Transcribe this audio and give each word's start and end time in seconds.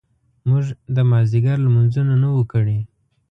موږ 0.49 0.65
د 0.95 0.97
مازیګر 1.11 1.57
لمونځونه 1.65 2.13
نه 2.23 2.29
وو 2.33 2.43
کړي. 2.53 2.79